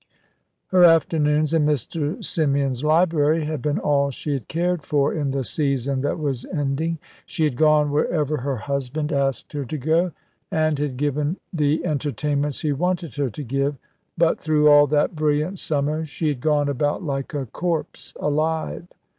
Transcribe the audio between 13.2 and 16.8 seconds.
to give; but through all that brilliant summer she had gone